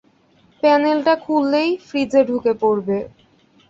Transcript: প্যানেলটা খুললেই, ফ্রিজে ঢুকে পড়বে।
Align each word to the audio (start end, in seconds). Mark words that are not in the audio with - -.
প্যানেলটা 0.63 1.13
খুললেই, 1.23 1.69
ফ্রিজে 1.87 2.21
ঢুকে 2.29 2.53
পড়বে। 2.61 2.97